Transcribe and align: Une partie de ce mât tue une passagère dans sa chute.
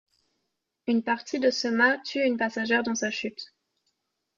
Une 0.87 1.03
partie 1.03 1.39
de 1.39 1.51
ce 1.51 1.67
mât 1.67 1.99
tue 1.99 2.25
une 2.25 2.35
passagère 2.37 2.81
dans 2.81 2.95
sa 2.95 3.11
chute. 3.11 3.53